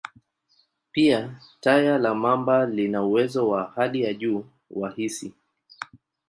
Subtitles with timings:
[0.91, 5.33] Pia, taya la mamba lina uwezo wa hali ya juu wa hisi.